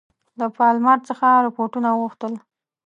[0.39, 2.33] له پالمر څخه رپوټونه وغوښتل.